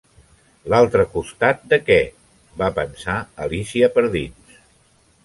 [0.73, 1.97] "L'altre costat de què?"
[2.63, 4.57] va pensar Alícia per dins.